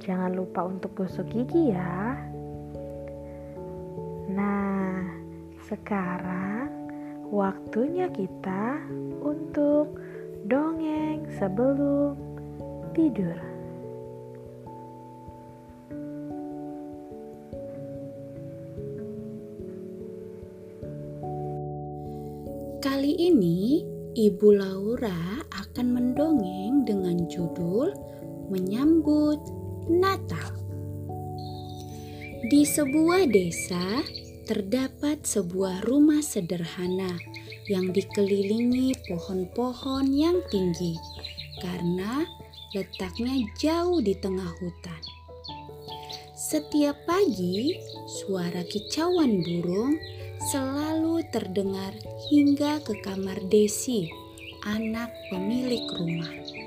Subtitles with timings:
[0.00, 2.16] jangan lupa untuk gosok gigi ya.
[4.32, 5.04] Nah,
[5.68, 6.72] sekarang
[7.28, 8.80] waktunya kita
[9.20, 10.00] untuk
[10.48, 12.16] dongeng sebelum
[12.96, 13.36] tidur.
[22.80, 23.84] Kali ini
[24.16, 27.92] Ibu Laura akan mendongeng dengan judul
[28.50, 30.52] Menyambut Natal.
[32.44, 34.04] Di sebuah desa
[34.44, 37.16] terdapat sebuah rumah sederhana
[37.70, 40.98] yang dikelilingi pohon-pohon yang tinggi
[41.62, 42.26] karena
[42.74, 45.02] letaknya jauh di tengah hutan.
[46.34, 47.78] Setiap pagi,
[48.20, 49.94] suara kicauan burung
[50.50, 51.94] selalu terdengar
[52.32, 54.10] hingga ke kamar Desi,
[54.66, 56.59] anak pemilik rumah.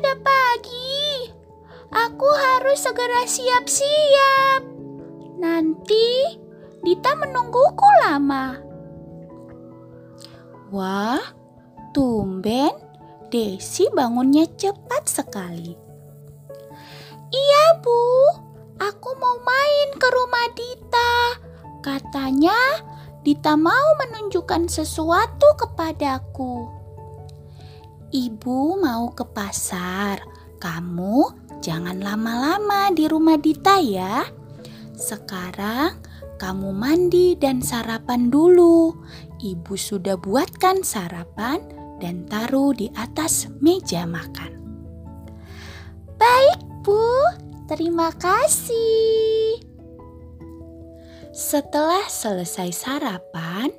[0.00, 1.28] Sudah pagi.
[1.92, 4.64] Aku harus segera siap-siap.
[5.36, 6.40] Nanti
[6.80, 8.56] Dita menungguku lama.
[10.72, 11.20] Wah,
[11.92, 12.72] tumben
[13.28, 15.76] Desi bangunnya cepat sekali.
[17.28, 18.00] Iya, Bu.
[18.80, 21.12] Aku mau main ke rumah Dita.
[21.84, 22.56] Katanya
[23.20, 26.79] Dita mau menunjukkan sesuatu kepadaku.
[28.10, 30.18] Ibu mau ke pasar.
[30.58, 31.30] Kamu
[31.62, 34.26] jangan lama-lama di rumah Dita ya.
[34.98, 35.94] Sekarang
[36.42, 38.98] kamu mandi dan sarapan dulu.
[39.38, 41.62] Ibu sudah buatkan sarapan
[42.02, 44.58] dan taruh di atas meja makan.
[46.18, 47.06] Baik, Bu.
[47.70, 49.62] Terima kasih.
[51.30, 53.70] Setelah selesai sarapan,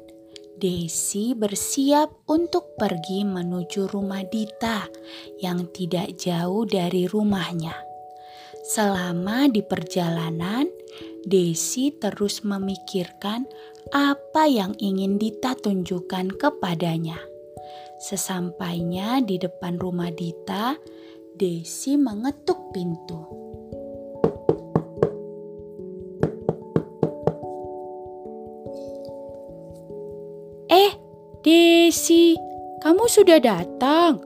[0.62, 4.86] Desi bersiap untuk pergi menuju rumah Dita
[5.42, 7.74] yang tidak jauh dari rumahnya.
[8.62, 10.70] Selama di perjalanan,
[11.26, 13.50] Desi terus memikirkan
[13.90, 17.18] apa yang ingin Dita tunjukkan kepadanya.
[17.98, 20.78] Sesampainya di depan rumah Dita,
[21.34, 23.41] Desi mengetuk pintu.
[31.42, 32.38] Desi,
[32.86, 34.22] kamu sudah datang.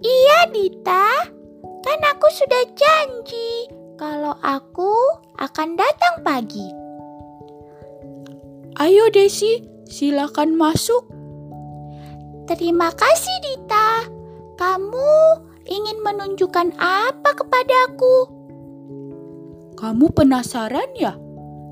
[0.00, 1.28] Iya, Dita.
[1.84, 3.68] Kan aku sudah janji
[4.00, 4.96] kalau aku
[5.36, 6.64] akan datang pagi.
[8.80, 11.04] Ayo Desi, silakan masuk.
[12.48, 14.08] Terima kasih, Dita.
[14.56, 15.12] Kamu
[15.68, 18.32] ingin menunjukkan apa kepadaku?
[19.76, 21.20] Kamu penasaran ya?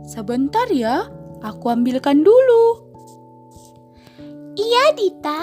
[0.04, 1.08] Sebentar ya,
[1.40, 2.83] aku ambilkan dulu.
[4.74, 5.42] Iya, Dita.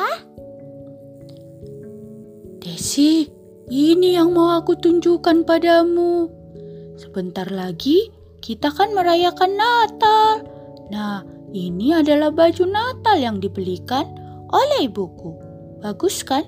[2.60, 3.24] Desi,
[3.72, 6.28] ini yang mau aku tunjukkan padamu.
[7.00, 8.12] Sebentar lagi
[8.44, 10.44] kita kan merayakan Natal.
[10.92, 11.24] Nah,
[11.56, 14.04] ini adalah baju Natal yang dibelikan
[14.52, 15.40] oleh ibuku.
[15.80, 16.44] Bagus kan?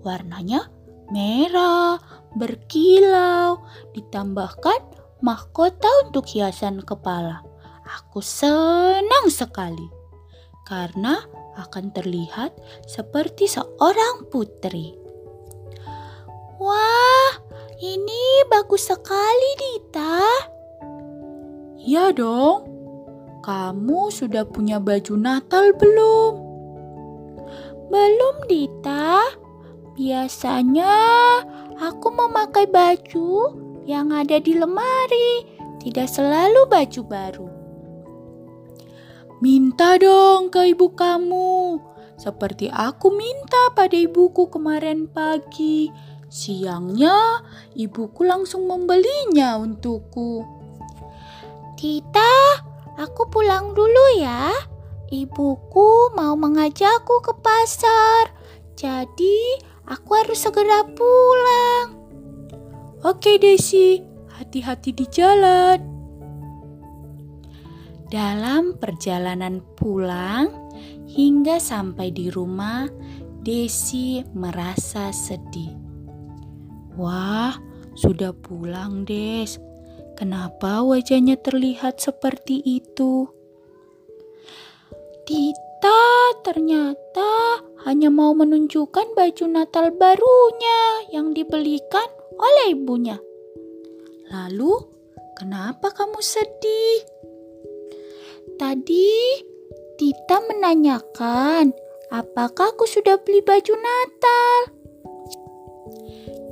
[0.00, 0.72] Warnanya
[1.12, 2.00] merah,
[2.40, 3.60] berkilau,
[3.92, 4.80] ditambahkan
[5.20, 7.44] mahkota untuk hiasan kepala.
[7.84, 10.00] Aku senang sekali
[10.72, 11.20] karena
[11.60, 12.56] akan terlihat
[12.88, 14.96] seperti seorang putri.
[16.56, 17.36] Wah,
[17.76, 20.24] ini bagus sekali, Dita.
[21.76, 22.72] Iya dong.
[23.44, 26.32] Kamu sudah punya baju Natal belum?
[27.92, 29.28] Belum, Dita.
[29.92, 30.96] Biasanya
[31.84, 35.44] aku memakai baju yang ada di lemari,
[35.84, 37.51] tidak selalu baju baru.
[39.42, 41.82] Minta dong ke ibu kamu,
[42.14, 45.90] seperti aku minta pada ibuku kemarin pagi.
[46.30, 47.42] Siangnya,
[47.74, 50.46] ibuku langsung membelinya untukku.
[51.74, 52.62] Tita,
[52.94, 54.54] aku pulang dulu ya.
[55.10, 58.30] Ibuku mau mengajakku ke pasar,
[58.78, 59.58] jadi
[59.90, 61.98] aku harus segera pulang.
[63.02, 63.98] Oke, Desi,
[64.38, 65.91] hati-hati di jalan.
[68.12, 70.52] Dalam perjalanan pulang,
[71.08, 72.84] Hingga sampai di rumah,
[73.40, 75.72] Desi merasa sedih.
[77.00, 77.56] Wah,
[77.96, 79.56] sudah pulang, Des.
[80.16, 83.32] Kenapa wajahnya terlihat seperti itu?
[85.24, 90.80] Tita ternyata hanya mau menunjukkan baju Natal barunya
[91.16, 93.16] yang dibelikan oleh ibunya.
[94.28, 94.84] Lalu,
[95.40, 97.21] kenapa kamu sedih?
[98.62, 99.42] Tadi
[99.98, 101.74] Tita menanyakan,
[102.14, 104.58] apakah aku sudah beli baju Natal?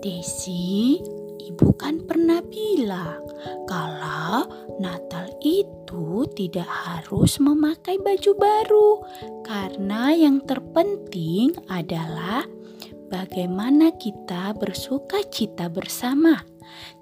[0.02, 0.98] Desi,
[1.38, 3.22] ibu kan pernah bilang
[3.70, 4.42] kalau
[4.82, 8.90] Natal itu tidak harus memakai baju baru,
[9.46, 12.42] karena yang terpenting adalah
[13.06, 16.42] bagaimana kita bersuka cita bersama,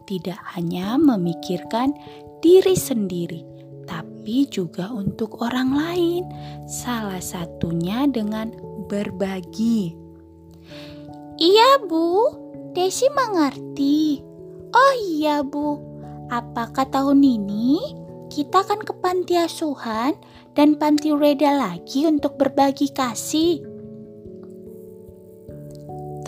[0.05, 1.97] tidak hanya memikirkan
[2.45, 3.58] diri sendiri
[3.89, 6.23] tapi juga untuk orang lain.
[6.69, 8.53] Salah satunya dengan
[8.87, 9.97] berbagi.
[11.41, 12.29] Iya, Bu.
[12.77, 14.21] Desi mengerti.
[14.69, 15.81] Oh iya, Bu.
[16.29, 17.81] Apakah tahun ini
[18.29, 20.13] kita akan ke panti asuhan
[20.53, 23.65] dan panti reda lagi untuk berbagi kasih?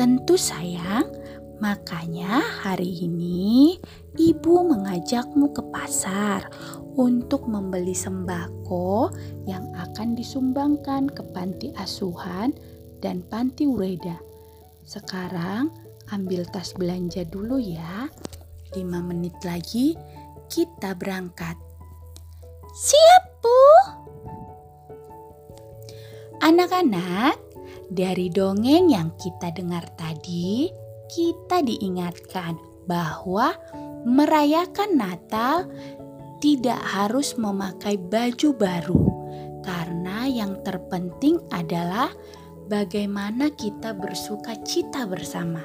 [0.00, 1.12] Tentu sayang,
[1.60, 3.76] makanya hari ini
[4.16, 6.48] ibu mengajakmu ke pasar
[6.96, 9.12] untuk membeli sembako
[9.44, 12.56] yang akan disumbangkan ke panti asuhan
[13.04, 14.16] dan panti ureda.
[14.88, 15.70] Sekarang
[16.10, 18.08] ambil tas belanja dulu ya.
[18.74, 19.94] 5 menit lagi
[20.50, 21.58] kita berangkat.
[22.70, 23.62] Siap, Bu.
[26.40, 27.36] Anak-anak,
[27.90, 30.70] dari dongeng yang kita dengar tadi,
[31.10, 32.54] kita diingatkan
[32.86, 33.54] bahwa
[34.06, 35.66] merayakan Natal
[36.40, 39.02] tidak harus memakai baju baru,
[39.60, 42.08] karena yang terpenting adalah
[42.70, 45.60] bagaimana kita bersuka cita bersama,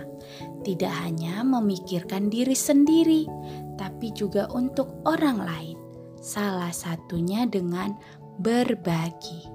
[0.68, 3.24] tidak hanya memikirkan diri sendiri,
[3.80, 5.78] tapi juga untuk orang lain.
[6.20, 7.96] Salah satunya dengan
[8.42, 9.55] berbagi.